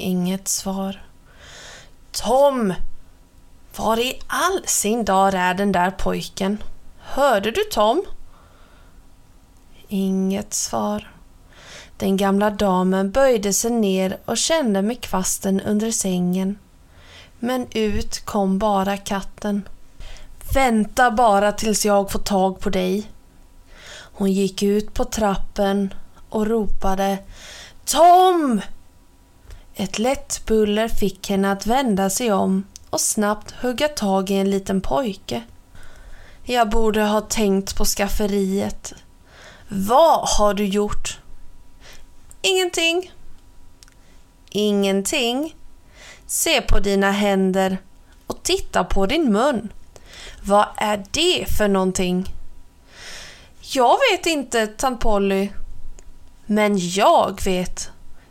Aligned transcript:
Inget 0.00 0.48
svar. 0.48 1.02
Tom! 2.12 2.74
Var 3.76 3.98
i 3.98 4.20
all 4.26 4.62
sin 4.64 5.04
dar 5.04 5.32
är 5.32 5.54
den 5.54 5.72
där 5.72 5.90
pojken? 5.90 6.62
Hörde 6.98 7.50
du 7.50 7.64
Tom? 7.64 8.02
Inget 9.88 10.54
svar. 10.54 11.12
Den 11.96 12.16
gamla 12.16 12.50
damen 12.50 13.10
böjde 13.10 13.52
sig 13.52 13.70
ner 13.70 14.18
och 14.24 14.36
kände 14.36 14.82
med 14.82 15.00
kvasten 15.00 15.60
under 15.60 15.90
sängen. 15.90 16.58
Men 17.38 17.66
ut 17.72 18.24
kom 18.24 18.58
bara 18.58 18.96
katten. 18.96 19.68
Vänta 20.54 21.10
bara 21.10 21.52
tills 21.52 21.84
jag 21.84 22.10
får 22.10 22.18
tag 22.18 22.60
på 22.60 22.70
dig. 22.70 23.10
Hon 24.12 24.32
gick 24.32 24.62
ut 24.62 24.94
på 24.94 25.04
trappen 25.04 25.94
och 26.28 26.46
ropade 26.46 27.18
Tom! 27.84 28.60
Ett 29.74 29.98
lätt 29.98 30.42
buller 30.46 30.88
fick 30.88 31.30
henne 31.30 31.52
att 31.52 31.66
vända 31.66 32.10
sig 32.10 32.32
om 32.32 32.64
och 32.90 33.00
snabbt 33.00 33.50
hugga 33.50 33.88
tag 33.88 34.30
i 34.30 34.34
en 34.34 34.50
liten 34.50 34.80
pojke. 34.80 35.42
Jag 36.42 36.70
borde 36.70 37.02
ha 37.02 37.20
tänkt 37.20 37.76
på 37.76 37.84
skafferiet. 37.84 38.94
Vad 39.68 40.28
har 40.28 40.54
du 40.54 40.64
gjort? 40.64 41.18
Ingenting. 42.42 43.12
Ingenting? 44.50 45.56
Se 46.26 46.60
på 46.60 46.78
dina 46.78 47.10
händer 47.10 47.78
och 48.26 48.42
titta 48.42 48.84
på 48.84 49.06
din 49.06 49.32
mun. 49.32 49.72
Vad 50.42 50.66
är 50.76 51.04
det 51.10 51.46
för 51.58 51.68
någonting? 51.68 52.26
Jag 53.60 53.96
vet 54.12 54.26
inte, 54.26 54.66
tant 54.66 55.00
Polly. 55.00 55.48
Men 56.46 56.78
jag 56.78 57.44
vet. 57.44 57.90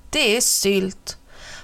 Det 0.10 0.38
är 0.38 0.42
sylt. 0.42 1.19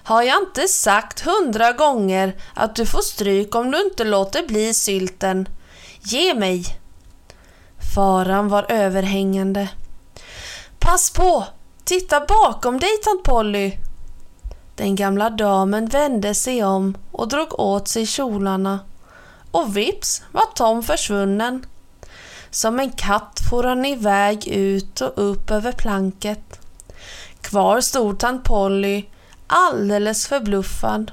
Har 0.06 0.23
jag 0.23 0.42
inte 0.42 0.67
sagt 0.67 1.22
hundra 1.22 1.72
gånger 1.72 2.36
att 2.53 2.75
du 2.75 2.86
får 2.86 3.02
stryk 3.02 3.56
om 3.56 3.72
du 3.72 3.81
inte 3.81 4.03
låter 4.03 4.47
bli 4.47 4.73
sylten? 4.73 5.50
Ge 6.00 6.34
mig! 6.34 6.66
Faran 7.95 8.50
var 8.50 8.66
överhängande. 8.70 9.70
Pass 10.80 11.09
på! 11.09 11.45
Titta 11.84 12.20
bakom 12.20 12.80
dig, 12.80 12.89
tant 13.03 13.23
Polly! 13.23 13.78
Den 14.75 14.95
gamla 14.95 15.30
damen 15.30 15.86
vände 15.86 16.36
sig 16.36 16.64
om 16.64 16.97
och 17.12 17.28
drog 17.28 17.59
åt 17.59 17.88
sig 17.88 18.06
kjolarna. 18.06 18.80
Och 19.52 19.78
vips 19.78 20.23
var 20.31 20.45
Tom 20.56 20.84
försvunnen. 20.84 21.66
Som 22.50 22.80
en 22.80 22.92
katt 22.92 23.40
for 23.50 23.64
han 23.64 23.86
iväg 23.86 24.47
ut 24.47 25.02
och 25.02 25.14
upp 25.16 25.52
över 25.52 25.72
planket. 25.72 26.59
Kvar 27.42 27.81
stod 27.81 28.19
tant 28.19 28.44
Polly 28.44 29.06
alldeles 29.48 30.28
förbluffad. 30.28 31.12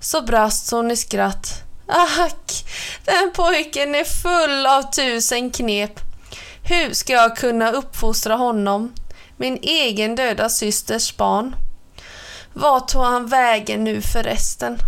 Så 0.00 0.22
brast 0.22 0.70
hon 0.70 0.90
i 0.90 0.96
skratt. 0.96 1.62
Ack, 1.86 2.64
den 3.04 3.32
pojken 3.34 3.94
är 3.94 4.04
full 4.04 4.66
av 4.66 4.82
tusen 4.82 5.50
knep. 5.50 6.00
Hur 6.62 6.94
ska 6.94 7.12
jag 7.12 7.36
kunna 7.36 7.70
uppfostra 7.70 8.34
honom, 8.34 8.92
min 9.36 9.58
egen 9.62 10.14
döda 10.14 10.48
systers 10.48 11.16
barn? 11.16 11.56
Vart 12.52 12.88
tog 12.88 13.02
han 13.02 13.26
vägen 13.26 13.84
nu 13.84 14.00
förresten? 14.00 14.78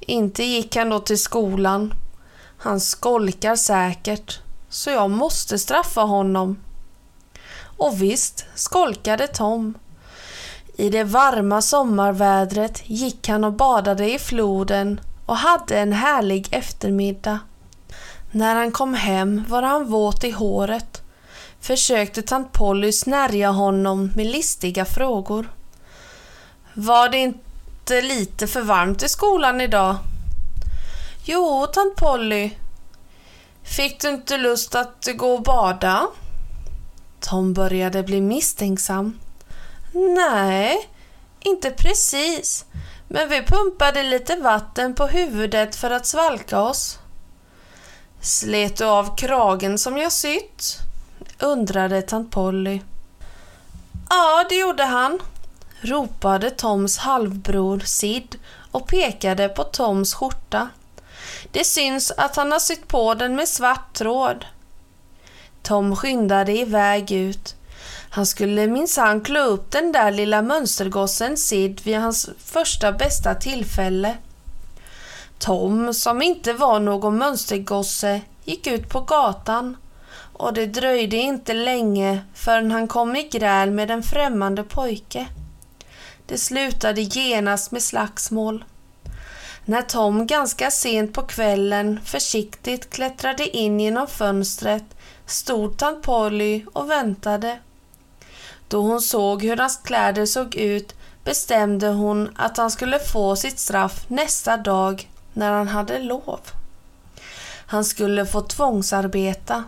Inte 0.00 0.44
gick 0.44 0.76
han 0.76 0.90
då 0.90 0.98
till 0.98 1.18
skolan. 1.18 1.94
Han 2.58 2.80
skolkar 2.80 3.56
säkert, 3.56 4.40
så 4.68 4.90
jag 4.90 5.10
måste 5.10 5.58
straffa 5.58 6.00
honom. 6.00 6.58
Och 7.76 8.02
visst 8.02 8.46
skolkade 8.54 9.26
Tom. 9.26 9.74
I 10.82 10.90
det 10.90 11.04
varma 11.04 11.62
sommarvädret 11.62 12.82
gick 12.84 13.28
han 13.28 13.44
och 13.44 13.52
badade 13.52 14.12
i 14.12 14.18
floden 14.18 15.00
och 15.26 15.36
hade 15.36 15.78
en 15.78 15.92
härlig 15.92 16.48
eftermiddag. 16.50 17.38
När 18.30 18.54
han 18.54 18.72
kom 18.72 18.94
hem 18.94 19.44
var 19.48 19.62
han 19.62 19.90
våt 19.90 20.24
i 20.24 20.30
håret. 20.30 21.02
Försökte 21.60 22.22
tant 22.22 22.52
Polly 22.52 22.92
snärja 22.92 23.50
honom 23.50 24.12
med 24.16 24.26
listiga 24.26 24.84
frågor. 24.84 25.52
Var 26.74 27.08
det 27.08 27.18
inte 27.18 28.00
lite 28.02 28.46
för 28.46 28.62
varmt 28.62 29.02
i 29.02 29.08
skolan 29.08 29.60
idag? 29.60 29.96
Jo, 31.24 31.66
tant 31.72 31.96
Polly. 31.96 32.50
Fick 33.62 34.00
du 34.00 34.08
inte 34.08 34.38
lust 34.38 34.74
att 34.74 35.08
gå 35.16 35.34
och 35.34 35.42
bada? 35.42 36.08
Tom 37.20 37.52
började 37.52 38.02
bli 38.02 38.20
misstänksam. 38.20 39.18
Nej, 39.92 40.88
inte 41.40 41.70
precis. 41.70 42.64
Men 43.08 43.28
vi 43.28 43.42
pumpade 43.42 44.02
lite 44.02 44.36
vatten 44.36 44.94
på 44.94 45.06
huvudet 45.06 45.76
för 45.76 45.90
att 45.90 46.06
svalka 46.06 46.60
oss. 46.60 46.98
Slet 48.20 48.76
du 48.76 48.84
av 48.84 49.16
kragen 49.16 49.78
som 49.78 49.98
jag 49.98 50.12
sytt? 50.12 50.78
undrade 51.38 52.02
tant 52.02 52.30
Polly. 52.30 52.80
Ja, 54.10 54.46
det 54.48 54.54
gjorde 54.54 54.84
han, 54.84 55.18
ropade 55.80 56.50
Toms 56.50 56.98
halvbror 56.98 57.80
Sid 57.80 58.38
och 58.70 58.86
pekade 58.86 59.48
på 59.48 59.64
Toms 59.64 60.14
skjorta. 60.14 60.68
Det 61.50 61.64
syns 61.64 62.10
att 62.10 62.36
han 62.36 62.52
har 62.52 62.58
sytt 62.58 62.88
på 62.88 63.14
den 63.14 63.34
med 63.34 63.48
svart 63.48 63.94
tråd. 63.94 64.44
Tom 65.62 65.96
skyndade 65.96 66.52
iväg 66.52 67.12
ut. 67.12 67.54
Han 68.14 68.26
skulle 68.26 68.66
minsann 68.66 69.20
klå 69.20 69.40
upp 69.40 69.70
den 69.70 69.92
där 69.92 70.10
lilla 70.10 70.42
mönstergossen 70.42 71.36
Sid 71.36 71.80
vid 71.84 71.98
hans 71.98 72.30
första 72.38 72.92
bästa 72.92 73.34
tillfälle. 73.34 74.16
Tom, 75.38 75.94
som 75.94 76.22
inte 76.22 76.52
var 76.52 76.80
någon 76.80 77.18
mönstergosse, 77.18 78.20
gick 78.44 78.66
ut 78.66 78.88
på 78.88 79.00
gatan 79.00 79.76
och 80.32 80.52
det 80.52 80.66
dröjde 80.66 81.16
inte 81.16 81.54
länge 81.54 82.20
förrän 82.34 82.70
han 82.70 82.88
kom 82.88 83.16
i 83.16 83.22
gräl 83.22 83.70
med 83.70 83.90
en 83.90 84.02
främmande 84.02 84.62
pojke. 84.62 85.26
Det 86.26 86.38
slutade 86.38 87.00
genast 87.00 87.72
med 87.72 87.82
slagsmål. 87.82 88.64
När 89.64 89.82
Tom 89.82 90.26
ganska 90.26 90.70
sent 90.70 91.12
på 91.12 91.22
kvällen 91.22 92.00
försiktigt 92.04 92.90
klättrade 92.90 93.56
in 93.56 93.80
genom 93.80 94.06
fönstret 94.06 94.84
stod 95.26 95.78
tant 95.78 96.02
Polly 96.02 96.64
och 96.72 96.90
väntade. 96.90 97.58
Då 98.72 98.80
hon 98.82 99.00
såg 99.00 99.42
hur 99.42 99.56
hans 99.56 99.76
kläder 99.76 100.26
såg 100.26 100.54
ut 100.54 100.94
bestämde 101.24 101.88
hon 101.88 102.30
att 102.36 102.56
han 102.56 102.70
skulle 102.70 102.98
få 102.98 103.36
sitt 103.36 103.58
straff 103.58 104.04
nästa 104.08 104.56
dag 104.56 105.10
när 105.32 105.52
han 105.52 105.68
hade 105.68 105.98
lov. 105.98 106.40
Han 107.66 107.84
skulle 107.84 108.26
få 108.26 108.40
tvångsarbeta. 108.40 109.64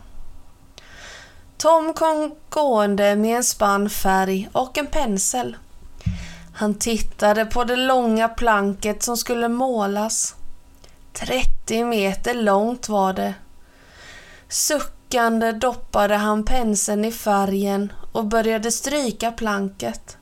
Tom 1.56 1.92
kom 1.94 2.34
gående 2.48 3.16
med 3.16 3.36
en 3.36 3.44
spann 3.44 3.90
färg 3.90 4.48
och 4.52 4.78
en 4.78 4.86
pensel. 4.86 5.56
Han 6.54 6.74
tittade 6.74 7.44
på 7.44 7.64
det 7.64 7.76
långa 7.76 8.28
planket 8.28 9.02
som 9.02 9.16
skulle 9.16 9.48
målas. 9.48 10.34
30 11.12 11.84
meter 11.84 12.34
långt 12.34 12.88
var 12.88 13.12
det. 13.12 13.34
Suckande 15.14 15.52
doppade 15.52 16.16
han 16.16 16.44
penseln 16.44 17.04
i 17.04 17.12
färgen 17.12 17.92
och 18.12 18.24
började 18.24 18.72
stryka 18.72 19.32
planket. 19.32 20.16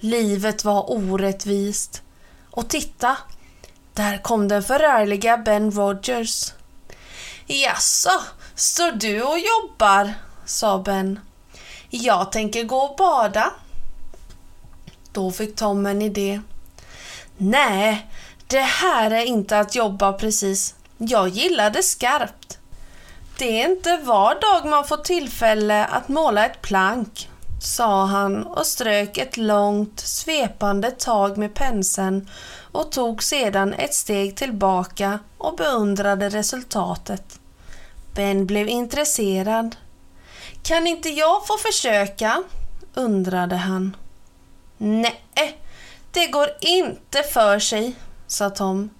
Livet 0.00 0.64
var 0.64 0.90
orättvist. 0.90 2.02
Och 2.50 2.68
titta, 2.68 3.16
där 3.92 4.22
kom 4.22 4.48
den 4.48 4.62
förärliga 4.62 5.36
Ben 5.36 5.70
Rogers. 5.70 6.52
Jaså, 7.46 8.10
står 8.54 8.92
du 8.92 9.22
och 9.22 9.38
jobbar? 9.38 10.14
sa 10.44 10.78
Ben. 10.78 11.20
Jag 11.90 12.32
tänker 12.32 12.64
gå 12.64 12.76
och 12.76 12.96
bada. 12.96 13.52
Då 15.12 15.30
fick 15.30 15.56
Tom 15.56 15.86
en 15.86 16.02
idé. 16.02 16.40
Nej, 17.36 18.06
det 18.46 18.60
här 18.60 19.10
är 19.10 19.24
inte 19.24 19.58
att 19.58 19.74
jobba 19.74 20.12
precis. 20.12 20.74
Jag 20.98 21.28
gillar 21.28 21.70
det 21.70 21.82
skarpt. 21.82 22.37
Det 23.38 23.62
är 23.62 23.70
inte 23.70 23.96
var 23.96 24.34
dag 24.34 24.70
man 24.70 24.84
får 24.84 24.96
tillfälle 24.96 25.84
att 25.84 26.08
måla 26.08 26.46
ett 26.46 26.62
plank. 26.62 27.28
sa 27.62 28.04
han 28.04 28.46
och 28.46 28.66
strök 28.66 29.18
ett 29.18 29.36
långt 29.36 30.00
svepande 30.00 30.90
tag 30.90 31.38
med 31.38 31.54
penseln 31.54 32.30
och 32.72 32.92
tog 32.92 33.22
sedan 33.22 33.74
ett 33.74 33.94
steg 33.94 34.36
tillbaka 34.36 35.18
och 35.38 35.56
beundrade 35.56 36.28
resultatet. 36.28 37.40
Ben 38.14 38.46
blev 38.46 38.68
intresserad. 38.68 39.76
Kan 40.62 40.86
inte 40.86 41.08
jag 41.08 41.46
få 41.46 41.56
försöka? 41.56 42.42
undrade 42.94 43.56
han. 43.56 43.96
Nej, 44.78 45.58
det 46.10 46.26
går 46.26 46.48
inte 46.60 47.22
för 47.22 47.58
sig, 47.58 47.96
sa 48.26 48.50
Tom. 48.50 48.90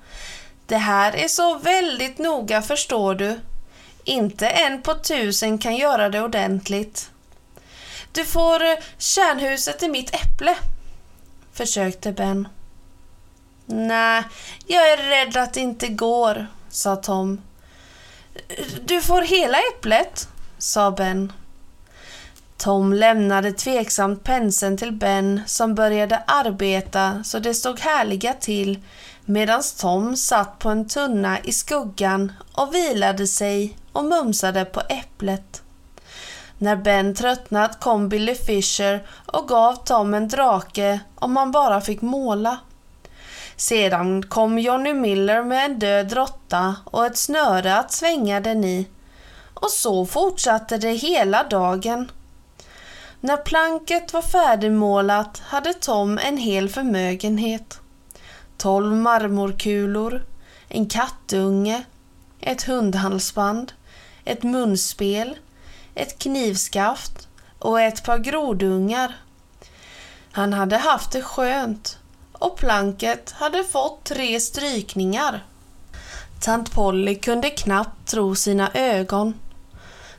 Det 0.67 0.77
här 0.77 1.17
är 1.17 1.29
så 1.29 1.59
väldigt 1.59 2.19
noga 2.19 2.63
förstår 2.63 3.15
du. 3.15 3.41
Inte 4.09 4.49
en 4.49 4.83
på 4.83 4.95
tusen 4.95 5.59
kan 5.59 5.77
göra 5.77 6.09
det 6.09 6.21
ordentligt. 6.21 7.11
Du 8.13 8.25
får 8.25 8.65
eh, 8.65 8.79
kärnhuset 8.99 9.83
i 9.83 9.89
mitt 9.89 10.15
äpple, 10.15 10.55
försökte 11.53 12.13
Ben. 12.13 12.49
Nej, 13.67 14.25
jag 14.67 14.93
är 14.93 14.97
rädd 14.97 15.37
att 15.37 15.55
det 15.55 15.61
inte 15.61 15.89
går, 15.89 16.47
sa 16.71 16.97
Tom. 16.97 17.41
Du 18.85 19.01
får 19.01 19.23
hela 19.23 19.59
äpplet, 19.59 20.29
sa 20.59 20.91
Ben. 20.91 21.33
Tom 22.57 22.93
lämnade 22.93 23.53
tveksamt 23.53 24.25
penseln 24.25 24.77
till 24.77 24.93
Ben 24.93 25.41
som 25.47 25.75
började 25.75 26.23
arbeta 26.27 27.25
så 27.25 27.39
det 27.39 27.55
stod 27.55 27.81
härliga 27.81 28.33
till 28.33 28.79
medan 29.25 29.63
Tom 29.79 30.17
satt 30.17 30.59
på 30.59 30.69
en 30.69 30.89
tunna 30.89 31.39
i 31.41 31.53
skuggan 31.53 32.33
och 32.53 32.75
vilade 32.75 33.27
sig 33.27 33.77
och 33.99 34.05
mumsade 34.05 34.65
på 34.65 34.81
äpplet. 34.81 35.63
När 36.59 36.77
Ben 36.77 37.15
tröttnat 37.15 37.81
kom 37.81 38.09
Billy 38.09 38.35
Fisher 38.35 39.07
och 39.27 39.49
gav 39.49 39.75
Tom 39.75 40.15
en 40.15 40.29
drake 40.29 41.01
om 41.15 41.37
han 41.37 41.51
bara 41.51 41.81
fick 41.81 42.03
måla. 42.03 42.59
Sedan 43.57 44.23
kom 44.23 44.59
Johnny 44.59 44.93
Miller 44.93 45.43
med 45.43 45.65
en 45.65 45.79
död 45.79 46.13
råtta 46.13 46.77
och 46.85 47.07
ett 47.07 47.17
snöre 47.17 47.77
att 47.77 47.93
svänga 47.93 48.41
den 48.41 48.65
i. 48.65 48.89
Och 49.55 49.71
så 49.71 50.07
fortsatte 50.07 50.79
det 50.79 50.93
hela 50.93 51.45
dagen. 51.45 52.11
När 53.21 53.37
planket 53.37 54.13
var 54.13 54.23
färdigmålat 54.23 55.39
hade 55.39 55.75
Tom 55.75 56.19
en 56.19 56.37
hel 56.37 56.69
förmögenhet. 56.69 57.81
Tolv 58.57 58.97
marmorkulor, 58.97 60.23
en 60.69 60.89
kattunge, 60.89 61.85
ett 62.41 62.63
hundhalsband, 62.63 63.73
ett 64.29 64.43
munspel, 64.43 65.37
ett 65.95 66.19
knivskaft 66.19 67.29
och 67.59 67.81
ett 67.81 68.05
par 68.05 68.19
grodungar. 68.19 69.17
Han 70.33 70.53
hade 70.53 70.77
haft 70.77 71.13
det 71.13 71.23
skönt 71.23 71.99
och 72.33 72.57
planket 72.57 73.31
hade 73.31 73.65
fått 73.65 74.05
tre 74.05 74.41
strykningar. 74.41 75.45
Tant 76.41 76.73
Polly 76.73 77.15
kunde 77.15 77.51
knappt 77.51 78.09
tro 78.09 78.35
sina 78.35 78.71
ögon. 78.75 79.35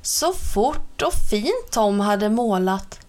Så 0.01 0.33
fort 0.33 1.01
och 1.01 1.13
fint 1.29 1.71
Tom 1.71 1.99
hade 1.99 2.29
målat. 2.29 2.99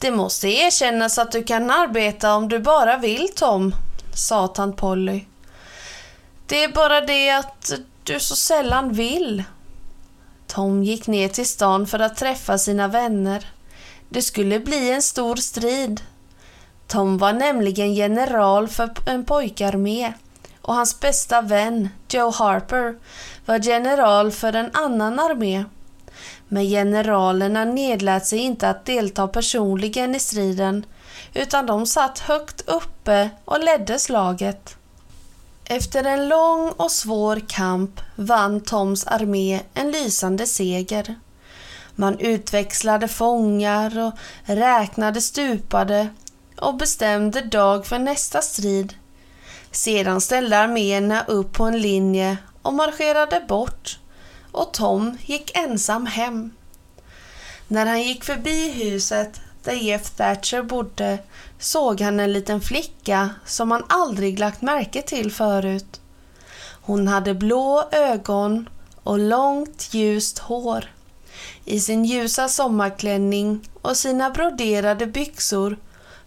Det 0.00 0.10
måste 0.10 0.48
erkännas 0.48 1.18
att 1.18 1.32
du 1.32 1.44
kan 1.44 1.70
arbeta 1.70 2.34
om 2.34 2.48
du 2.48 2.58
bara 2.58 2.96
vill 2.96 3.28
Tom, 3.34 3.74
sa 4.14 4.48
tant 4.48 4.76
Polly. 4.76 5.24
Det 6.46 6.64
är 6.64 6.68
bara 6.68 7.00
det 7.00 7.30
att 7.30 7.72
du 8.04 8.20
så 8.20 8.36
sällan 8.36 8.92
vill. 8.92 9.44
Tom 10.52 10.84
gick 10.84 11.06
ner 11.06 11.28
till 11.28 11.46
stan 11.46 11.86
för 11.86 11.98
att 11.98 12.16
träffa 12.16 12.58
sina 12.58 12.88
vänner. 12.88 13.46
Det 14.08 14.22
skulle 14.22 14.60
bli 14.60 14.90
en 14.90 15.02
stor 15.02 15.36
strid. 15.36 16.00
Tom 16.86 17.18
var 17.18 17.32
nämligen 17.32 17.94
general 17.94 18.68
för 18.68 18.90
en 19.06 19.24
pojkarmé 19.24 20.12
och 20.60 20.74
hans 20.74 21.00
bästa 21.00 21.40
vän, 21.40 21.88
Joe 22.08 22.30
Harper, 22.30 22.94
var 23.46 23.58
general 23.58 24.30
för 24.30 24.52
en 24.52 24.70
annan 24.72 25.18
armé. 25.18 25.64
Men 26.48 26.64
generalerna 26.64 27.64
nedlät 27.64 28.26
sig 28.26 28.38
inte 28.38 28.68
att 28.68 28.84
delta 28.84 29.28
personligen 29.28 30.14
i 30.14 30.18
striden 30.18 30.86
utan 31.34 31.66
de 31.66 31.86
satt 31.86 32.18
högt 32.18 32.68
uppe 32.68 33.30
och 33.44 33.64
ledde 33.64 33.98
slaget. 33.98 34.76
Efter 35.64 36.04
en 36.04 36.28
lång 36.28 36.70
och 36.70 36.90
svår 36.90 37.42
kamp 37.48 38.00
vann 38.16 38.60
Toms 38.60 39.06
armé 39.06 39.60
en 39.74 39.90
lysande 39.90 40.46
seger. 40.46 41.14
Man 41.94 42.18
utväxlade 42.18 43.08
fångar 43.08 43.98
och 43.98 44.12
räknade 44.44 45.20
stupade 45.20 46.08
och 46.56 46.74
bestämde 46.76 47.40
dag 47.40 47.86
för 47.86 47.98
nästa 47.98 48.42
strid. 48.42 48.94
Sedan 49.70 50.20
ställde 50.20 50.58
arméerna 50.58 51.24
upp 51.24 51.52
på 51.52 51.64
en 51.64 51.80
linje 51.80 52.36
och 52.62 52.74
marscherade 52.74 53.44
bort 53.48 53.98
och 54.52 54.72
Tom 54.72 55.18
gick 55.20 55.56
ensam 55.56 56.06
hem. 56.06 56.50
När 57.68 57.86
han 57.86 58.02
gick 58.02 58.24
förbi 58.24 58.70
huset 58.70 59.40
där 59.64 59.72
Jeff 59.72 60.10
Thatcher 60.10 60.62
bodde 60.62 61.18
såg 61.58 62.00
han 62.00 62.20
en 62.20 62.32
liten 62.32 62.60
flicka 62.60 63.30
som 63.46 63.70
han 63.70 63.84
aldrig 63.88 64.38
lagt 64.38 64.62
märke 64.62 65.02
till 65.02 65.32
förut. 65.32 66.00
Hon 66.82 67.08
hade 67.08 67.34
blå 67.34 67.88
ögon 67.92 68.68
och 69.02 69.18
långt 69.18 69.94
ljust 69.94 70.38
hår. 70.38 70.84
I 71.64 71.80
sin 71.80 72.04
ljusa 72.04 72.48
sommarklänning 72.48 73.68
och 73.82 73.96
sina 73.96 74.30
broderade 74.30 75.06
byxor 75.06 75.76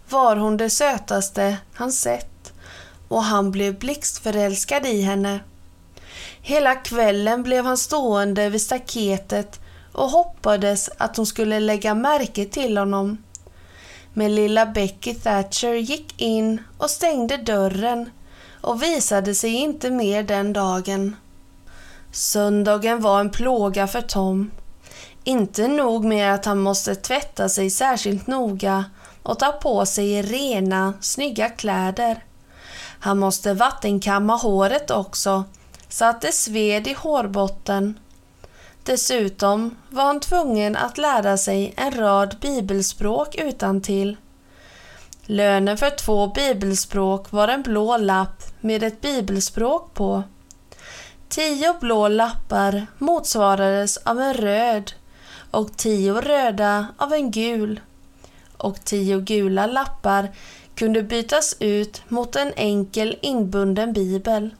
var 0.08 0.36
hon 0.36 0.56
det 0.56 0.70
sötaste 0.70 1.56
han 1.74 1.92
sett 1.92 2.52
och 3.08 3.22
han 3.22 3.50
blev 3.50 3.78
blixtförälskad 3.78 4.86
i 4.86 5.00
henne. 5.00 5.40
Hela 6.40 6.74
kvällen 6.74 7.42
blev 7.42 7.64
han 7.64 7.78
stående 7.78 8.48
vid 8.48 8.62
staketet 8.62 9.60
och 9.92 10.10
hoppades 10.10 10.90
att 10.98 11.16
hon 11.16 11.26
skulle 11.26 11.60
lägga 11.60 11.94
märke 11.94 12.44
till 12.44 12.78
honom. 12.78 13.18
Men 14.18 14.34
lilla 14.34 14.66
Becky 14.66 15.14
Thatcher 15.14 15.74
gick 15.74 16.20
in 16.20 16.62
och 16.78 16.90
stängde 16.90 17.36
dörren 17.36 18.10
och 18.60 18.82
visade 18.82 19.34
sig 19.34 19.54
inte 19.54 19.90
mer 19.90 20.22
den 20.22 20.52
dagen. 20.52 21.16
Söndagen 22.12 23.00
var 23.00 23.20
en 23.20 23.30
plåga 23.30 23.86
för 23.86 24.00
Tom. 24.00 24.50
Inte 25.24 25.68
nog 25.68 26.04
med 26.04 26.34
att 26.34 26.44
han 26.44 26.58
måste 26.58 26.94
tvätta 26.94 27.48
sig 27.48 27.70
särskilt 27.70 28.26
noga 28.26 28.84
och 29.22 29.38
ta 29.38 29.52
på 29.52 29.86
sig 29.86 30.22
rena, 30.22 30.94
snygga 31.00 31.48
kläder. 31.48 32.24
Han 33.00 33.18
måste 33.18 33.54
vattenkamma 33.54 34.36
håret 34.36 34.90
också 34.90 35.44
så 35.88 36.04
att 36.04 36.20
det 36.20 36.32
sved 36.32 36.86
i 36.86 36.92
hårbotten. 36.92 37.98
Dessutom 38.86 39.76
var 39.88 40.04
han 40.04 40.20
tvungen 40.20 40.76
att 40.76 40.98
lära 40.98 41.36
sig 41.36 41.74
en 41.76 41.92
rad 41.92 42.36
bibelspråk 42.40 43.34
utan 43.34 43.80
till. 43.80 44.16
Lönen 45.24 45.78
för 45.78 45.90
två 45.90 46.26
bibelspråk 46.26 47.32
var 47.32 47.48
en 47.48 47.62
blå 47.62 47.96
lapp 47.96 48.42
med 48.60 48.82
ett 48.82 49.00
bibelspråk 49.00 49.94
på. 49.94 50.22
Tio 51.28 51.74
blå 51.80 52.08
lappar 52.08 52.86
motsvarades 52.98 53.96
av 53.96 54.20
en 54.20 54.34
röd 54.34 54.92
och 55.50 55.76
tio 55.76 56.12
röda 56.12 56.86
av 56.96 57.12
en 57.12 57.30
gul 57.30 57.80
och 58.56 58.84
tio 58.84 59.20
gula 59.20 59.66
lappar 59.66 60.28
kunde 60.74 61.02
bytas 61.02 61.56
ut 61.60 62.02
mot 62.08 62.36
en 62.36 62.52
enkel 62.56 63.18
inbunden 63.22 63.92
bibel. 63.92 64.54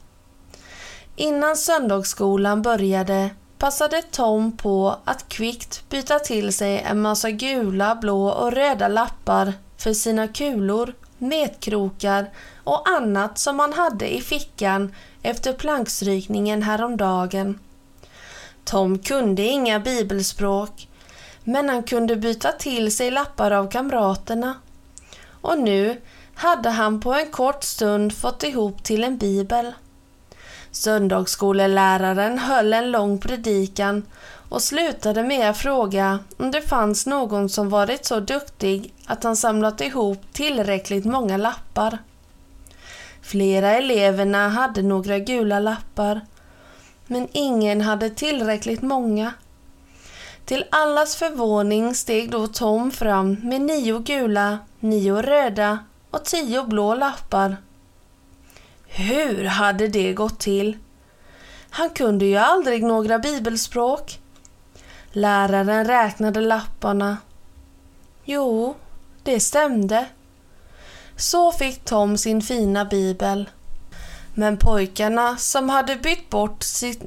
Innan 1.16 1.56
söndagsskolan 1.56 2.62
började 2.62 3.30
passade 3.58 4.02
Tom 4.02 4.56
på 4.56 4.96
att 5.04 5.28
kvickt 5.28 5.88
byta 5.88 6.18
till 6.18 6.52
sig 6.52 6.80
en 6.80 7.00
massa 7.00 7.30
gula, 7.30 7.94
blå 7.94 8.28
och 8.28 8.52
röda 8.52 8.88
lappar 8.88 9.52
för 9.76 9.92
sina 9.92 10.28
kulor, 10.28 10.94
metkrokar 11.18 12.30
och 12.64 12.88
annat 12.88 13.38
som 13.38 13.58
han 13.58 13.72
hade 13.72 14.14
i 14.14 14.20
fickan 14.20 14.94
efter 15.22 15.52
plankstrykningen 15.52 16.62
häromdagen. 16.62 17.58
Tom 18.64 18.98
kunde 18.98 19.42
inga 19.42 19.80
bibelspråk, 19.80 20.88
men 21.44 21.68
han 21.68 21.82
kunde 21.82 22.16
byta 22.16 22.52
till 22.52 22.96
sig 22.96 23.10
lappar 23.10 23.50
av 23.50 23.70
kamraterna. 23.70 24.54
Och 25.40 25.58
nu 25.58 26.00
hade 26.34 26.70
han 26.70 27.00
på 27.00 27.14
en 27.14 27.30
kort 27.30 27.64
stund 27.64 28.16
fått 28.16 28.42
ihop 28.42 28.84
till 28.84 29.04
en 29.04 29.18
bibel. 29.18 29.72
Söndagsskoleläraren 30.76 32.38
höll 32.38 32.72
en 32.72 32.90
lång 32.90 33.18
predikan 33.18 34.02
och 34.48 34.62
slutade 34.62 35.22
med 35.22 35.50
att 35.50 35.56
fråga 35.56 36.18
om 36.36 36.50
det 36.50 36.62
fanns 36.62 37.06
någon 37.06 37.48
som 37.48 37.68
varit 37.68 38.06
så 38.06 38.20
duktig 38.20 38.94
att 39.06 39.24
han 39.24 39.36
samlat 39.36 39.80
ihop 39.80 40.18
tillräckligt 40.32 41.04
många 41.04 41.36
lappar. 41.36 41.98
Flera 43.22 43.74
eleverna 43.74 44.48
hade 44.48 44.82
några 44.82 45.18
gula 45.18 45.60
lappar, 45.60 46.20
men 47.06 47.28
ingen 47.32 47.80
hade 47.80 48.10
tillräckligt 48.10 48.82
många. 48.82 49.32
Till 50.44 50.64
allas 50.70 51.16
förvåning 51.16 51.94
steg 51.94 52.30
då 52.30 52.46
Tom 52.46 52.90
fram 52.90 53.36
med 53.42 53.60
nio 53.60 53.98
gula, 53.98 54.58
nio 54.80 55.22
röda 55.22 55.78
och 56.10 56.24
tio 56.24 56.62
blå 56.62 56.94
lappar. 56.94 57.56
Hur 58.86 59.44
hade 59.44 59.88
det 59.88 60.12
gått 60.12 60.38
till? 60.38 60.78
Han 61.70 61.90
kunde 61.90 62.24
ju 62.24 62.36
aldrig 62.36 62.82
några 62.82 63.18
bibelspråk. 63.18 64.20
Läraren 65.12 65.84
räknade 65.84 66.40
lapparna. 66.40 67.16
Jo, 68.24 68.74
det 69.22 69.40
stämde. 69.40 70.06
Så 71.16 71.52
fick 71.52 71.84
Tom 71.84 72.18
sin 72.18 72.42
fina 72.42 72.84
bibel. 72.84 73.48
Men 74.34 74.56
pojkarna 74.56 75.36
som 75.36 75.68
hade 75.68 75.96
bytt 75.96 76.30
bort 76.30 76.62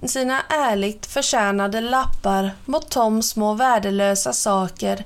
sina 0.06 0.42
ärligt 0.50 1.06
förtjänade 1.06 1.82
lappar 1.82 2.52
mot 2.66 2.90
Toms 2.90 3.30
små 3.30 3.54
värdelösa 3.54 4.34
saker 4.34 5.06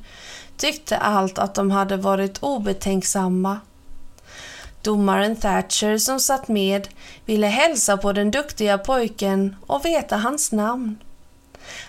tyckte 0.58 0.98
allt 0.98 1.40
att 1.40 1.56
de 1.56 1.72
hade 1.72 1.98
varit 1.98 2.38
obetänksamma. 2.44 3.60
Domaren 4.84 5.36
Thatcher 5.36 5.98
som 5.98 6.20
satt 6.20 6.48
med 6.48 6.88
ville 7.26 7.48
hälsa 7.48 7.98
på 7.98 8.14
den 8.14 8.32
duktiga 8.32 8.78
pojken 8.78 9.56
och 9.68 9.86
veta 9.86 10.18
hans 10.18 10.52
namn. 10.52 10.98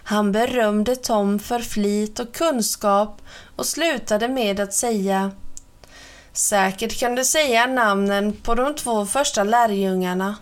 Han 0.04 0.32
berömde 0.32 0.96
Tom 0.96 1.38
för 1.38 1.60
flit 1.60 2.20
och 2.20 2.34
kunskap 2.34 3.22
och 3.56 3.66
slutade 3.66 4.28
med 4.28 4.60
att 4.60 4.74
säga 4.74 5.30
Säkert 6.32 6.98
kan 6.98 7.14
du 7.14 7.24
säga 7.24 7.66
namnen 7.66 8.32
på 8.32 8.54
de 8.54 8.74
två 8.74 9.06
första 9.06 9.44
lärjungarna. 9.44 10.36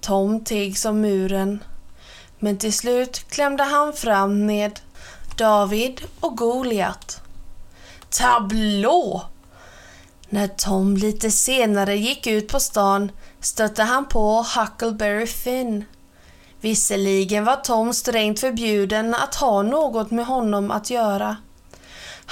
Tom 0.00 0.44
teg 0.44 0.78
som 0.78 1.00
muren, 1.00 1.64
men 2.38 2.58
till 2.58 2.72
slut 2.72 3.30
klämde 3.30 3.62
han 3.64 3.92
fram 3.92 4.46
med 4.46 4.80
David 5.36 6.00
och 6.20 6.36
Goliat. 6.36 7.20
Tablå! 8.10 9.31
När 10.32 10.48
Tom 10.48 10.96
lite 10.96 11.30
senare 11.30 11.96
gick 11.96 12.26
ut 12.26 12.48
på 12.48 12.60
stan 12.60 13.12
stötte 13.40 13.82
han 13.82 14.08
på 14.08 14.44
Huckleberry 14.56 15.26
Finn. 15.26 15.84
Visserligen 16.60 17.44
var 17.44 17.56
Tom 17.56 17.94
strängt 17.94 18.40
förbjuden 18.40 19.14
att 19.14 19.34
ha 19.34 19.62
något 19.62 20.10
med 20.10 20.26
honom 20.26 20.70
att 20.70 20.90
göra. 20.90 21.36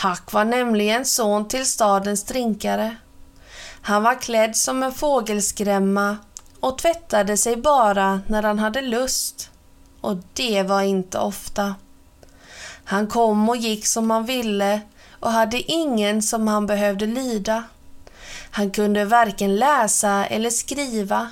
Huck 0.02 0.32
var 0.32 0.44
nämligen 0.44 1.04
son 1.04 1.48
till 1.48 1.66
stadens 1.66 2.24
drinkare. 2.24 2.96
Han 3.82 4.02
var 4.02 4.20
klädd 4.20 4.56
som 4.56 4.82
en 4.82 4.92
fågelskrämma 4.92 6.16
och 6.60 6.78
tvättade 6.78 7.36
sig 7.36 7.56
bara 7.56 8.20
när 8.26 8.42
han 8.42 8.58
hade 8.58 8.82
lust. 8.82 9.50
Och 10.00 10.16
det 10.32 10.62
var 10.62 10.82
inte 10.82 11.18
ofta. 11.18 11.74
Han 12.84 13.06
kom 13.06 13.48
och 13.48 13.56
gick 13.56 13.86
som 13.86 14.10
han 14.10 14.24
ville 14.24 14.80
och 15.20 15.30
hade 15.30 15.72
ingen 15.72 16.22
som 16.22 16.48
han 16.48 16.66
behövde 16.66 17.06
lyda. 17.06 17.64
Han 18.50 18.70
kunde 18.70 19.04
varken 19.04 19.56
läsa 19.56 20.26
eller 20.26 20.50
skriva, 20.50 21.30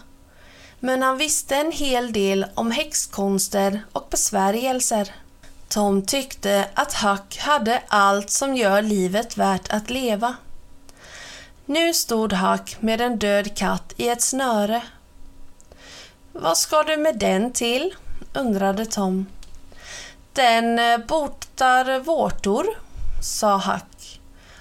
men 0.80 1.02
han 1.02 1.18
visste 1.18 1.56
en 1.56 1.72
hel 1.72 2.12
del 2.12 2.46
om 2.54 2.70
häxkonster 2.70 3.84
och 3.92 4.08
besvärjelser. 4.10 5.14
Tom 5.68 6.02
tyckte 6.02 6.68
att 6.74 6.94
Huck 6.94 7.38
hade 7.38 7.82
allt 7.88 8.30
som 8.30 8.56
gör 8.56 8.82
livet 8.82 9.36
värt 9.36 9.72
att 9.72 9.90
leva. 9.90 10.36
Nu 11.66 11.94
stod 11.94 12.32
Huck 12.32 12.76
med 12.80 13.00
en 13.00 13.18
död 13.18 13.56
katt 13.56 13.92
i 13.96 14.08
ett 14.08 14.22
snöre. 14.22 14.82
Vad 16.32 16.58
ska 16.58 16.82
du 16.82 16.96
med 16.96 17.18
den 17.18 17.52
till? 17.52 17.94
undrade 18.32 18.86
Tom. 18.86 19.26
Den 20.32 20.78
eh, 20.78 20.98
botar 20.98 21.98
vårtor, 21.98 22.66
sa 23.22 23.56
Huck. 23.56 24.17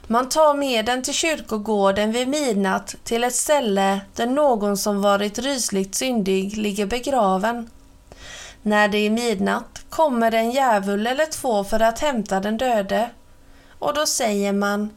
Man 0.10 0.30
tar 0.30 0.54
med 0.54 0.86
den 0.86 1.04
till 1.04 1.14
kyrkogården 1.14 2.12
vid 2.12 2.28
midnatt 2.28 2.96
till 3.04 3.24
ett 3.24 3.36
ställe 3.36 4.02
där 4.16 4.26
någon 4.26 4.78
som 4.78 5.02
varit 5.02 5.40
rysligt 5.40 5.96
syndig 5.96 6.58
ligger 6.58 6.86
begraven. 6.86 7.70
När 8.62 8.88
det 8.88 8.98
är 8.98 9.10
midnatt 9.10 9.86
kommer 9.90 10.32
en 10.32 10.52
djävul 10.52 11.08
eller 11.08 11.26
två 11.26 11.64
för 11.64 11.80
att 11.80 12.00
hämta 12.00 12.40
den 12.40 12.58
döde. 12.58 13.10
Och 13.80 13.94
då 13.94 14.06
säger 14.06 14.54
man 14.54 14.90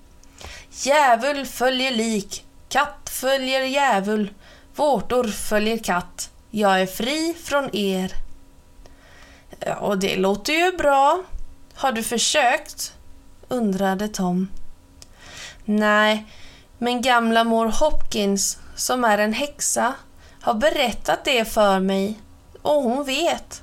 Djävul 0.71 1.47
följer 1.47 1.91
lik, 1.91 2.45
katt 2.69 3.11
följer 3.11 3.61
djävul, 3.61 4.31
vårtor 4.75 5.25
följer 5.25 5.79
katt. 5.79 6.31
Jag 6.51 6.81
är 6.81 6.87
fri 6.87 7.35
från 7.45 7.77
er. 7.77 8.13
Och 9.81 9.99
det 9.99 10.17
låter 10.17 10.53
ju 10.53 10.77
bra. 10.77 11.23
Har 11.75 11.93
du 11.93 12.03
försökt? 12.03 12.93
undrade 13.49 14.09
Tom. 14.09 14.49
Nej, 15.71 16.27
men 16.79 17.03
gamla 17.03 17.45
mor 17.45 17.67
Hopkins, 17.67 18.59
som 18.75 19.05
är 19.05 19.19
en 19.19 19.33
häxa, 19.33 19.95
har 20.41 20.55
berättat 20.55 21.25
det 21.25 21.45
för 21.45 21.81
mig 21.81 22.21
och 22.63 22.83
hon 22.83 23.05
vet. 23.05 23.63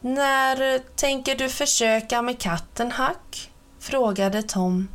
När 0.00 0.78
tänker 0.78 1.36
du 1.36 1.48
försöka 1.48 2.22
med 2.22 2.38
katten 2.38 2.92
Hack? 2.92 3.50
frågade 3.78 4.42
Tom. 4.42 4.88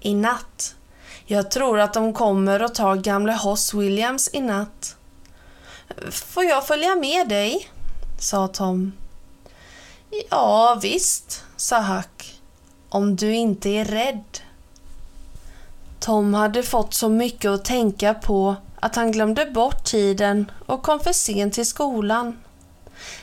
I 0.00 0.14
natt. 0.14 0.74
Jag 1.26 1.50
tror 1.50 1.80
att 1.80 1.94
de 1.94 2.14
kommer 2.14 2.62
och 2.62 2.74
tar 2.74 2.96
gamle 2.96 3.32
Hoss 3.32 3.74
Williams 3.74 4.30
i 4.32 4.40
natt. 4.40 4.96
Får 6.10 6.44
jag 6.44 6.66
följa 6.66 6.96
med 6.96 7.28
dig? 7.28 7.68
sa 8.18 8.48
Tom. 8.48 8.92
Ja, 10.30 10.78
visst, 10.82 11.44
sa 11.56 11.80
Huck. 11.80 12.40
Om 12.88 13.16
du 13.16 13.34
inte 13.34 13.68
är 13.68 13.84
rädd. 13.84 14.24
Tom 16.08 16.34
hade 16.34 16.62
fått 16.62 16.94
så 16.94 17.08
mycket 17.08 17.50
att 17.50 17.64
tänka 17.64 18.14
på 18.14 18.56
att 18.80 18.96
han 18.96 19.12
glömde 19.12 19.46
bort 19.46 19.84
tiden 19.84 20.50
och 20.66 20.82
kom 20.82 21.00
för 21.00 21.12
sent 21.12 21.54
till 21.54 21.66
skolan. 21.66 22.38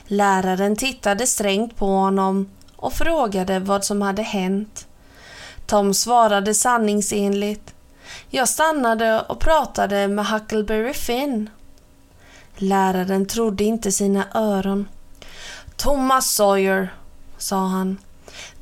Läraren 0.07 0.75
tittade 0.75 1.27
strängt 1.27 1.77
på 1.77 1.85
honom 1.85 2.49
och 2.75 2.93
frågade 2.93 3.59
vad 3.59 3.85
som 3.85 4.01
hade 4.01 4.21
hänt. 4.21 4.87
Tom 5.65 5.93
svarade 5.93 6.53
sanningsenligt. 6.53 7.73
Jag 8.29 8.49
stannade 8.49 9.21
och 9.21 9.39
pratade 9.39 10.07
med 10.07 10.27
Huckleberry 10.27 10.93
Finn. 10.93 11.49
Läraren 12.55 13.25
trodde 13.25 13.63
inte 13.63 13.91
sina 13.91 14.25
öron. 14.33 14.87
Thomas 15.75 16.35
Sawyer, 16.35 16.93
sa 17.37 17.57
han. 17.57 17.97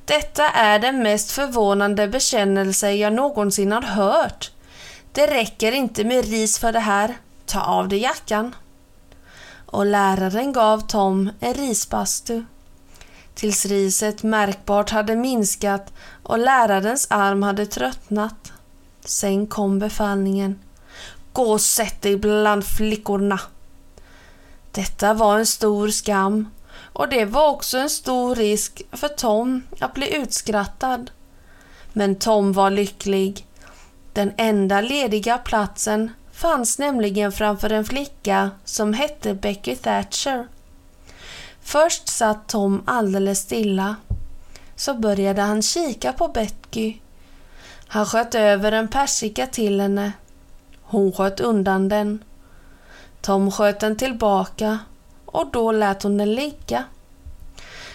Detta 0.05 0.49
är 0.49 0.79
den 0.79 1.03
mest 1.03 1.31
förvånande 1.31 2.07
bekännelse 2.07 2.91
jag 2.91 3.13
någonsin 3.13 3.71
har 3.71 3.81
hört. 3.81 4.51
Det 5.11 5.27
räcker 5.27 5.71
inte 5.71 6.03
med 6.03 6.25
ris 6.25 6.59
för 6.59 6.71
det 6.71 6.79
här. 6.79 7.17
Ta 7.45 7.61
av 7.61 7.87
dig 7.87 7.99
jackan. 7.99 8.55
Och 9.65 9.85
läraren 9.85 10.53
gav 10.53 10.87
Tom 10.87 11.29
en 11.39 11.53
risbastu. 11.53 12.43
Tills 13.35 13.65
riset 13.65 14.23
märkbart 14.23 14.89
hade 14.89 15.15
minskat 15.15 15.93
och 16.23 16.39
lärarens 16.39 17.07
arm 17.09 17.43
hade 17.43 17.65
tröttnat. 17.65 18.51
Sen 19.05 19.47
kom 19.47 19.79
befallningen. 19.79 20.59
Gå 21.33 21.51
och 21.51 21.61
sätt 21.61 22.01
dig 22.01 22.17
bland 22.17 22.65
flickorna. 22.65 23.39
Detta 24.71 25.13
var 25.13 25.39
en 25.39 25.45
stor 25.45 25.89
skam 25.89 26.47
och 26.93 27.09
det 27.09 27.25
var 27.25 27.49
också 27.49 27.77
en 27.77 27.89
stor 27.89 28.35
risk 28.35 28.81
för 28.91 29.07
Tom 29.07 29.63
att 29.79 29.93
bli 29.93 30.15
utskrattad. 30.15 31.11
Men 31.93 32.15
Tom 32.15 32.53
var 32.53 32.69
lycklig. 32.69 33.47
Den 34.13 34.33
enda 34.37 34.81
lediga 34.81 35.37
platsen 35.37 36.11
fanns 36.31 36.79
nämligen 36.79 37.31
framför 37.31 37.69
en 37.69 37.85
flicka 37.85 38.51
som 38.65 38.93
hette 38.93 39.33
Becky 39.33 39.75
Thatcher. 39.75 40.47
Först 41.61 42.07
satt 42.07 42.47
Tom 42.47 42.83
alldeles 42.85 43.39
stilla. 43.39 43.95
Så 44.75 44.93
började 44.93 45.41
han 45.41 45.61
kika 45.61 46.13
på 46.13 46.27
Becky. 46.27 46.97
Han 47.87 48.05
sköt 48.05 48.35
över 48.35 48.71
en 48.71 48.87
persika 48.87 49.47
till 49.47 49.79
henne. 49.79 50.11
Hon 50.81 51.11
sköt 51.11 51.39
undan 51.39 51.89
den. 51.89 52.23
Tom 53.21 53.51
sköt 53.51 53.79
den 53.79 53.97
tillbaka 53.97 54.79
och 55.33 55.51
då 55.51 55.71
lät 55.71 56.03
hon 56.03 56.17
den 56.17 56.35
ligga. 56.35 56.83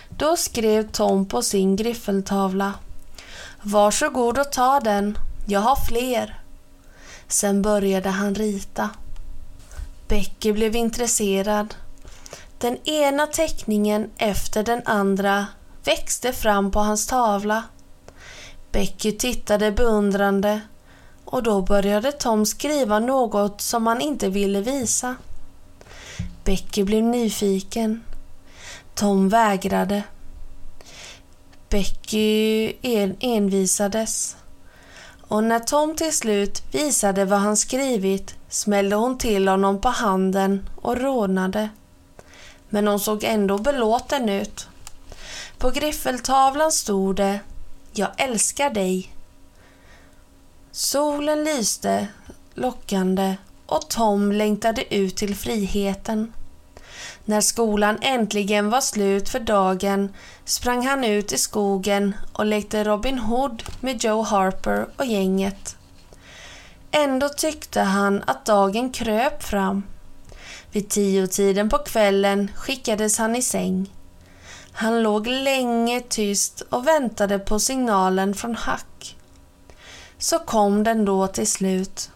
Då 0.08 0.36
skrev 0.36 0.90
Tom 0.90 1.28
på 1.28 1.42
sin 1.42 1.76
griffeltavla. 1.76 2.74
Varsågod 3.62 4.38
och 4.38 4.52
ta 4.52 4.80
den, 4.80 5.18
jag 5.46 5.60
har 5.60 5.76
fler. 5.88 6.40
Sen 7.28 7.62
började 7.62 8.08
han 8.08 8.34
rita. 8.34 8.90
Becky 10.08 10.52
blev 10.52 10.76
intresserad. 10.76 11.74
Den 12.58 12.76
ena 12.88 13.26
teckningen 13.26 14.10
efter 14.16 14.62
den 14.62 14.82
andra 14.84 15.46
växte 15.84 16.32
fram 16.32 16.70
på 16.70 16.80
hans 16.80 17.06
tavla. 17.06 17.62
Becky 18.72 19.12
tittade 19.12 19.72
beundrande 19.72 20.60
och 21.24 21.42
då 21.42 21.62
började 21.62 22.12
Tom 22.12 22.46
skriva 22.46 22.98
något 22.98 23.60
som 23.60 23.86
han 23.86 24.00
inte 24.00 24.28
ville 24.28 24.60
visa. 24.60 25.16
Becky 26.48 26.84
blev 26.84 27.02
nyfiken. 27.02 28.04
Tom 28.94 29.28
vägrade. 29.28 30.02
Becky 31.68 32.72
en 32.82 33.16
envisades 33.20 34.36
och 35.28 35.44
när 35.44 35.58
Tom 35.58 35.96
till 35.96 36.12
slut 36.12 36.62
visade 36.74 37.24
vad 37.24 37.38
han 37.38 37.56
skrivit 37.56 38.34
smällde 38.48 38.96
hon 38.96 39.18
till 39.18 39.48
honom 39.48 39.80
på 39.80 39.88
handen 39.88 40.68
och 40.76 40.96
rodnade. 40.96 41.68
Men 42.68 42.86
hon 42.86 43.00
såg 43.00 43.24
ändå 43.24 43.58
belåten 43.58 44.28
ut. 44.28 44.68
På 45.58 45.70
griffeltavlan 45.70 46.72
stod 46.72 47.16
det 47.16 47.40
Jag 47.92 48.10
älskar 48.16 48.70
dig. 48.70 49.14
Solen 50.72 51.44
lyste 51.44 52.08
lockande 52.54 53.36
och 53.66 53.88
Tom 53.88 54.32
längtade 54.32 54.94
ut 54.94 55.16
till 55.16 55.36
friheten. 55.36 56.32
När 57.24 57.40
skolan 57.40 57.98
äntligen 58.00 58.70
var 58.70 58.80
slut 58.80 59.28
för 59.28 59.40
dagen 59.40 60.14
sprang 60.44 60.86
han 60.86 61.04
ut 61.04 61.32
i 61.32 61.38
skogen 61.38 62.14
och 62.32 62.46
lekte 62.46 62.84
Robin 62.84 63.18
Hood 63.18 63.62
med 63.80 64.04
Joe 64.04 64.22
Harper 64.22 64.86
och 64.96 65.06
gänget. 65.06 65.76
Ändå 66.90 67.28
tyckte 67.28 67.80
han 67.80 68.22
att 68.26 68.46
dagen 68.46 68.90
kröp 68.90 69.42
fram. 69.42 69.82
Vid 70.72 70.88
tiotiden 70.88 71.68
på 71.68 71.78
kvällen 71.78 72.50
skickades 72.54 73.18
han 73.18 73.36
i 73.36 73.42
säng. 73.42 73.92
Han 74.72 75.02
låg 75.02 75.26
länge 75.26 76.00
tyst 76.00 76.60
och 76.60 76.86
väntade 76.86 77.38
på 77.38 77.58
signalen 77.58 78.34
från 78.34 78.54
Hack. 78.54 79.16
Så 80.18 80.38
kom 80.38 80.84
den 80.84 81.04
då 81.04 81.26
till 81.26 81.46
slut. 81.46 82.10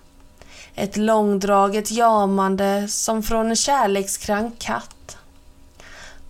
Ett 0.74 0.96
långdraget 0.96 1.90
jamande 1.90 2.88
som 2.88 3.22
från 3.22 3.50
en 3.50 3.56
kärlekskrank 3.56 4.58
katt. 4.58 5.16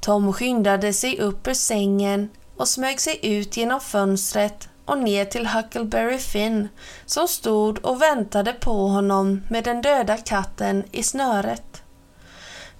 Tom 0.00 0.32
skyndade 0.32 0.92
sig 0.92 1.20
upp 1.20 1.48
ur 1.48 1.54
sängen 1.54 2.28
och 2.56 2.68
smög 2.68 3.00
sig 3.00 3.18
ut 3.22 3.56
genom 3.56 3.80
fönstret 3.80 4.68
och 4.84 4.98
ner 4.98 5.24
till 5.24 5.46
Huckleberry 5.46 6.18
Finn 6.18 6.68
som 7.06 7.28
stod 7.28 7.78
och 7.78 8.02
väntade 8.02 8.52
på 8.52 8.88
honom 8.88 9.42
med 9.50 9.64
den 9.64 9.82
döda 9.82 10.16
katten 10.16 10.84
i 10.92 11.02
snöret. 11.02 11.82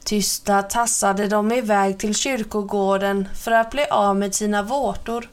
Tysta 0.05 0.63
tassade 0.63 1.29
de 1.29 1.53
iväg 1.53 1.99
till 1.99 2.15
kyrkogården 2.15 3.29
för 3.35 3.51
att 3.51 3.71
bli 3.71 3.85
av 3.85 4.17
med 4.17 4.35
sina 4.35 4.63
vårtor. 4.63 5.29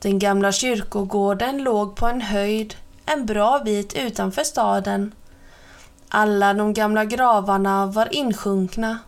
Den 0.00 0.18
gamla 0.18 0.52
kyrkogården 0.52 1.62
låg 1.62 1.96
på 1.96 2.06
en 2.06 2.20
höjd 2.20 2.74
en 3.06 3.26
bra 3.26 3.58
bit 3.64 3.94
utanför 3.94 4.44
staden. 4.44 5.14
Alla 6.08 6.54
de 6.54 6.72
gamla 6.72 7.04
gravarna 7.04 7.86
var 7.86 8.14
insjunkna. 8.14 8.98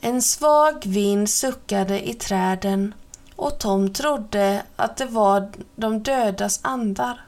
En 0.00 0.22
svag 0.22 0.86
vind 0.86 1.30
suckade 1.30 2.08
i 2.08 2.14
träden 2.14 2.94
och 3.36 3.58
Tom 3.58 3.92
trodde 3.92 4.62
att 4.76 4.96
det 4.96 5.06
var 5.06 5.50
de 5.76 6.02
dödas 6.02 6.60
andar. 6.62 7.24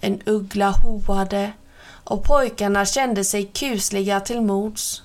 En 0.00 0.22
uggla 0.26 0.70
hoade 0.70 1.52
och 2.04 2.24
pojkarna 2.24 2.84
kände 2.84 3.24
sig 3.24 3.44
kusliga 3.44 4.20
till 4.20 4.40
mods. 4.40 5.02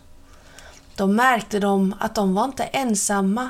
Då 0.95 1.07
märkte 1.07 1.59
de 1.59 1.95
att 1.99 2.15
de 2.15 2.35
var 2.35 2.45
inte 2.45 2.63
ensamma. 2.63 3.49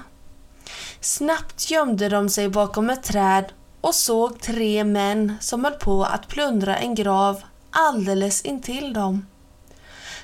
Snabbt 0.99 1.71
gömde 1.71 2.09
de 2.09 2.29
sig 2.29 2.49
bakom 2.49 2.89
ett 2.89 3.03
träd 3.03 3.45
och 3.85 3.95
såg 3.95 4.41
tre 4.41 4.83
män 4.83 5.33
som 5.39 5.63
höll 5.63 5.73
på 5.73 6.03
att 6.03 6.27
plundra 6.27 6.77
en 6.77 6.95
grav 6.95 7.43
alldeles 7.71 8.41
intill 8.41 8.93
dem. 8.93 9.25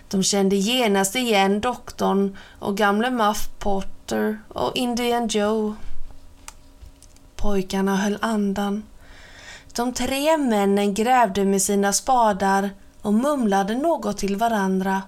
De 0.10 0.24
kände 0.24 0.56
genast 0.56 1.16
igen 1.16 1.62
doktorn 1.62 2.38
och 2.60 2.78
gamle 2.78 3.10
Muff 3.10 3.50
Potter 3.60 4.40
och 4.48 4.76
Indian 4.76 5.28
Joe. 5.28 5.76
Pojkarna 7.36 7.96
höll 7.96 8.18
andan. 8.22 8.84
De 9.76 9.94
tre 9.94 10.38
männen 10.38 10.94
grävde 10.94 11.46
med 11.46 11.62
sina 11.62 11.94
spadar 11.94 12.70
och 13.02 13.14
mumlade 13.14 13.76
något 13.76 14.18
till 14.18 14.36
varandra. 14.36 15.02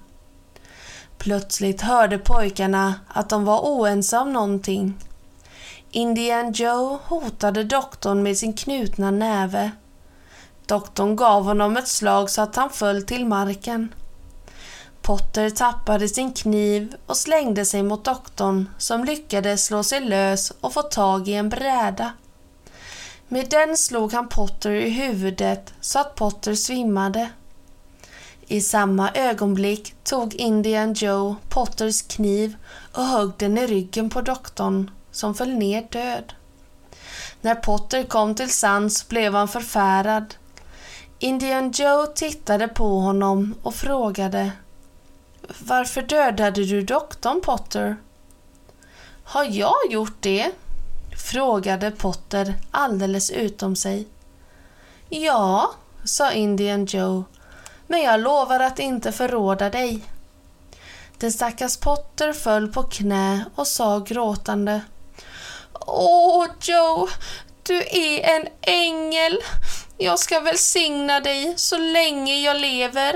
Plötsligt 1.17 1.81
hörde 1.81 2.17
pojkarna 2.17 2.95
att 3.07 3.29
de 3.29 3.45
var 3.45 3.59
oense 3.59 4.17
om 4.17 4.33
någonting. 4.33 4.97
Indian 5.95 6.51
Joe 6.51 6.99
hotade 7.05 7.63
doktorn 7.63 8.23
med 8.23 8.37
sin 8.37 8.53
knutna 8.53 9.11
näve. 9.11 9.71
Doktorn 10.65 11.15
gav 11.15 11.43
honom 11.43 11.77
ett 11.77 11.87
slag 11.87 12.29
så 12.29 12.41
att 12.41 12.55
han 12.55 12.69
föll 12.69 13.03
till 13.03 13.25
marken. 13.25 13.95
Potter 15.01 15.49
tappade 15.49 16.09
sin 16.09 16.33
kniv 16.33 16.95
och 17.05 17.17
slängde 17.17 17.65
sig 17.65 17.83
mot 17.83 18.03
doktorn 18.03 18.69
som 18.77 19.03
lyckades 19.03 19.65
slå 19.65 19.83
sig 19.83 19.99
lös 19.99 20.51
och 20.61 20.73
få 20.73 20.81
tag 20.81 21.27
i 21.27 21.33
en 21.33 21.49
bräda. 21.49 22.13
Med 23.27 23.49
den 23.49 23.77
slog 23.77 24.13
han 24.13 24.27
Potter 24.27 24.71
i 24.71 24.89
huvudet 24.89 25.73
så 25.81 25.99
att 25.99 26.15
Potter 26.15 26.55
svimmade. 26.55 27.29
I 28.47 28.61
samma 28.61 29.11
ögonblick 29.11 29.95
tog 30.03 30.33
Indian 30.33 30.93
Joe 30.93 31.35
Potters 31.49 32.01
kniv 32.01 32.55
och 32.93 33.03
högg 33.03 33.31
den 33.37 33.57
i 33.57 33.67
ryggen 33.67 34.09
på 34.09 34.21
doktorn 34.21 34.89
som 35.13 35.35
föll 35.35 35.53
ner 35.53 35.87
död. 35.91 36.33
När 37.41 37.55
Potter 37.55 38.03
kom 38.03 38.35
till 38.35 38.49
sans 38.49 39.07
blev 39.07 39.33
han 39.33 39.47
förfärad. 39.47 40.35
Indian 41.19 41.71
Joe 41.71 42.05
tittade 42.05 42.67
på 42.67 42.99
honom 42.99 43.55
och 43.63 43.75
frågade 43.75 44.51
Varför 45.59 46.01
dödade 46.01 46.65
du 46.65 46.81
doktorn 46.81 47.41
Potter? 47.41 47.95
Har 49.23 49.43
jag 49.43 49.75
gjort 49.89 50.17
det? 50.19 50.51
frågade 51.17 51.91
Potter 51.91 52.55
alldeles 52.71 53.31
utom 53.31 53.75
sig. 53.75 54.07
Ja, 55.09 55.73
sa 56.03 56.31
Indian 56.31 56.85
Joe, 56.85 57.23
men 57.87 58.01
jag 58.01 58.19
lovar 58.19 58.59
att 58.59 58.79
inte 58.79 59.11
förråda 59.11 59.69
dig. 59.69 60.01
Den 61.17 61.31
stackars 61.31 61.77
Potter 61.77 62.33
föll 62.33 62.67
på 62.67 62.83
knä 62.83 63.45
och 63.55 63.67
sa 63.67 63.99
gråtande 63.99 64.81
Åh, 65.87 66.45
Joe, 66.61 67.07
du 67.63 67.77
är 67.77 68.35
en 68.35 68.47
ängel. 68.61 69.37
Jag 69.97 70.19
ska 70.19 70.39
välsigna 70.39 71.19
dig 71.19 71.53
så 71.57 71.77
länge 71.77 72.35
jag 72.35 72.61
lever. 72.61 73.15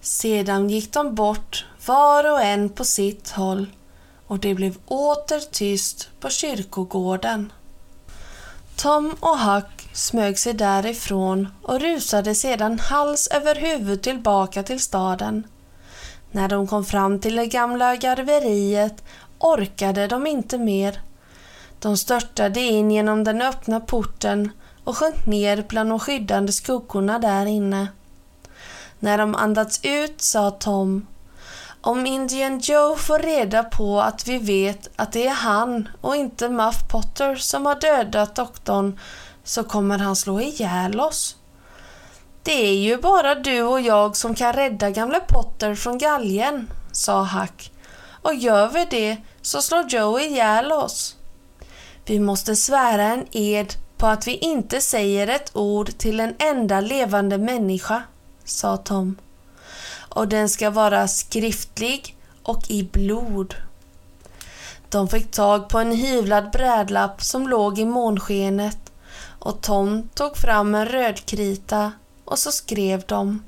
Sedan 0.00 0.70
gick 0.70 0.92
de 0.92 1.14
bort, 1.14 1.66
var 1.86 2.32
och 2.32 2.42
en 2.42 2.68
på 2.68 2.84
sitt 2.84 3.30
håll 3.30 3.66
och 4.26 4.38
det 4.38 4.54
blev 4.54 4.76
åter 4.86 5.40
tyst 5.52 6.08
på 6.20 6.30
kyrkogården. 6.30 7.52
Tom 8.76 9.16
och 9.20 9.38
Huck 9.38 9.88
smög 9.92 10.38
sig 10.38 10.52
därifrån 10.52 11.48
och 11.62 11.80
rusade 11.80 12.34
sedan 12.34 12.78
hals 12.78 13.26
över 13.26 13.54
huvud 13.54 14.02
tillbaka 14.02 14.62
till 14.62 14.80
staden. 14.80 15.46
När 16.30 16.48
de 16.48 16.66
kom 16.66 16.84
fram 16.84 17.20
till 17.20 17.36
det 17.36 17.46
gamla 17.46 17.96
garveriet 17.96 19.04
orkade 19.38 20.06
de 20.06 20.26
inte 20.26 20.58
mer 20.58 21.00
de 21.80 21.96
störtade 21.96 22.60
in 22.60 22.90
genom 22.90 23.24
den 23.24 23.42
öppna 23.42 23.80
porten 23.80 24.50
och 24.84 24.96
sjönk 24.96 25.26
ner 25.26 25.64
bland 25.68 25.90
de 25.90 26.00
skyddande 26.00 26.52
skuggorna 26.52 27.18
där 27.18 27.46
inne. 27.46 27.88
När 28.98 29.18
de 29.18 29.34
andats 29.34 29.80
ut 29.82 30.22
sa 30.22 30.50
Tom 30.50 31.06
om 31.82 32.06
Indian 32.06 32.58
Joe 32.58 32.96
får 32.96 33.18
reda 33.18 33.64
på 33.64 34.00
att 34.00 34.28
vi 34.28 34.38
vet 34.38 34.88
att 34.96 35.12
det 35.12 35.26
är 35.26 35.34
han 35.34 35.88
och 36.00 36.16
inte 36.16 36.48
Muff 36.48 36.88
Potter 36.90 37.36
som 37.36 37.66
har 37.66 37.74
dödat 37.74 38.34
doktorn 38.34 38.98
så 39.44 39.64
kommer 39.64 39.98
han 39.98 40.16
slå 40.16 40.40
ihjäl 40.40 41.00
oss. 41.00 41.36
Det 42.42 42.66
är 42.66 42.74
ju 42.74 42.96
bara 42.96 43.34
du 43.34 43.62
och 43.62 43.80
jag 43.80 44.16
som 44.16 44.34
kan 44.34 44.52
rädda 44.52 44.90
gamle 44.90 45.20
Potter 45.20 45.74
från 45.74 45.98
galgen, 45.98 46.70
sa 46.92 47.22
Hack 47.22 47.72
Och 48.22 48.34
gör 48.34 48.68
vi 48.68 48.86
det 48.90 49.16
så 49.42 49.62
slår 49.62 49.84
Joe 49.88 50.18
ihjäl 50.18 50.72
oss. 50.72 51.16
Vi 52.10 52.18
måste 52.18 52.56
svära 52.56 53.02
en 53.02 53.26
ed 53.30 53.74
på 53.96 54.06
att 54.06 54.26
vi 54.26 54.36
inte 54.36 54.80
säger 54.80 55.28
ett 55.28 55.56
ord 55.56 55.98
till 55.98 56.20
en 56.20 56.34
enda 56.38 56.80
levande 56.80 57.38
människa, 57.38 58.02
sa 58.44 58.76
Tom. 58.76 59.16
Och 60.08 60.28
den 60.28 60.48
ska 60.48 60.70
vara 60.70 61.08
skriftlig 61.08 62.16
och 62.42 62.70
i 62.70 62.82
blod. 62.82 63.54
De 64.88 65.08
fick 65.08 65.30
tag 65.30 65.68
på 65.68 65.78
en 65.78 65.92
hyvlad 65.92 66.50
brädlapp 66.50 67.22
som 67.22 67.48
låg 67.48 67.78
i 67.78 67.84
månskenet 67.84 68.92
och 69.38 69.60
Tom 69.60 70.08
tog 70.14 70.36
fram 70.36 70.74
en 70.74 70.86
rödkrita 70.86 71.92
och 72.24 72.38
så 72.38 72.52
skrev 72.52 73.04
de 73.06 73.42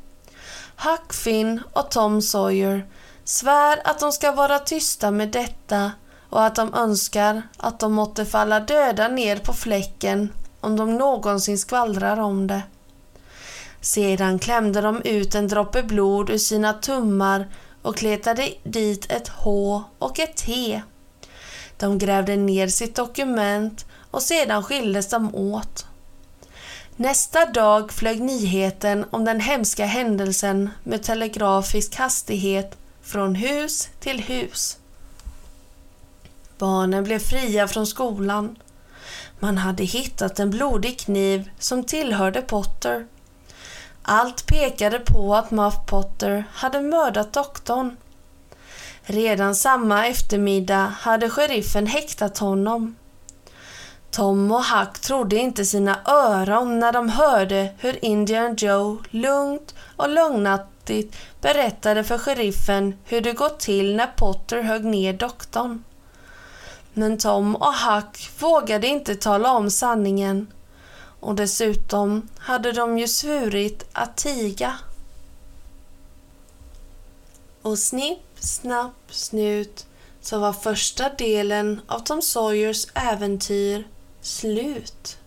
Huck 0.76 1.12
Finn 1.12 1.62
och 1.72 1.90
Tom 1.90 2.22
Sawyer 2.22 2.86
svär 3.24 3.80
att 3.84 3.98
de 3.98 4.12
ska 4.12 4.32
vara 4.32 4.58
tysta 4.58 5.10
med 5.10 5.28
detta 5.28 5.92
och 6.32 6.44
att 6.44 6.54
de 6.54 6.74
önskar 6.74 7.42
att 7.56 7.80
de 7.80 7.92
måtte 7.92 8.26
falla 8.26 8.60
döda 8.60 9.08
ner 9.08 9.36
på 9.36 9.52
fläcken 9.52 10.32
om 10.60 10.76
de 10.76 10.96
någonsin 10.96 11.58
skvallrar 11.58 12.20
om 12.20 12.46
det. 12.46 12.62
Sedan 13.80 14.38
klämde 14.38 14.80
de 14.80 15.02
ut 15.02 15.34
en 15.34 15.48
droppe 15.48 15.82
blod 15.82 16.30
ur 16.30 16.38
sina 16.38 16.72
tummar 16.72 17.48
och 17.82 17.96
kletade 17.96 18.48
dit 18.64 19.12
ett 19.12 19.28
H 19.28 19.82
och 19.98 20.18
ett 20.18 20.36
T. 20.36 20.82
De 21.76 21.98
grävde 21.98 22.36
ner 22.36 22.68
sitt 22.68 22.94
dokument 22.94 23.86
och 24.10 24.22
sedan 24.22 24.62
skildes 24.62 25.08
de 25.08 25.34
åt. 25.34 25.86
Nästa 26.96 27.46
dag 27.46 27.92
flög 27.92 28.20
nyheten 28.20 29.04
om 29.10 29.24
den 29.24 29.40
hemska 29.40 29.84
händelsen 29.84 30.70
med 30.84 31.02
telegrafisk 31.02 31.94
hastighet 31.96 32.76
från 33.02 33.34
hus 33.34 33.88
till 34.00 34.20
hus. 34.20 34.78
Barnen 36.62 37.04
blev 37.04 37.18
fria 37.18 37.68
från 37.68 37.86
skolan. 37.86 38.56
Man 39.38 39.58
hade 39.58 39.84
hittat 39.84 40.38
en 40.38 40.50
blodig 40.50 40.98
kniv 40.98 41.50
som 41.58 41.84
tillhörde 41.84 42.42
Potter. 42.42 43.06
Allt 44.02 44.46
pekade 44.46 44.98
på 44.98 45.34
att 45.34 45.50
Muff 45.50 45.74
Potter 45.86 46.44
hade 46.52 46.80
mördat 46.80 47.32
doktorn. 47.32 47.96
Redan 49.02 49.54
samma 49.54 50.06
eftermiddag 50.06 50.92
hade 51.00 51.30
sheriffen 51.30 51.86
häktat 51.86 52.38
honom. 52.38 52.96
Tom 54.10 54.52
och 54.52 54.64
Huck 54.64 54.98
trodde 54.98 55.36
inte 55.36 55.64
sina 55.64 56.00
öron 56.04 56.78
när 56.78 56.92
de 56.92 57.08
hörde 57.08 57.74
hur 57.78 58.04
Indian 58.04 58.56
Joe 58.56 58.98
lugnt 59.10 59.74
och 59.96 60.08
lugnaktigt 60.08 61.16
berättade 61.40 62.04
för 62.04 62.18
sheriffen 62.18 62.94
hur 63.04 63.20
det 63.20 63.32
gått 63.32 63.60
till 63.60 63.96
när 63.96 64.06
Potter 64.16 64.62
högg 64.62 64.84
ner 64.84 65.12
doktorn. 65.12 65.84
Men 66.94 67.18
Tom 67.18 67.56
och 67.56 67.74
Huck 67.74 68.30
vågade 68.38 68.86
inte 68.86 69.14
tala 69.14 69.52
om 69.52 69.70
sanningen 69.70 70.46
och 71.20 71.34
dessutom 71.34 72.28
hade 72.38 72.72
de 72.72 72.98
ju 72.98 73.08
svurit 73.08 73.84
att 73.92 74.16
tiga. 74.16 74.78
Och 77.62 77.78
snipp, 77.78 78.18
snapp, 78.38 78.94
snut 79.10 79.86
så 80.20 80.38
var 80.38 80.52
första 80.52 81.08
delen 81.08 81.80
av 81.86 81.98
Tom 81.98 82.22
Sawyers 82.22 82.86
äventyr 82.94 83.86
slut. 84.20 85.18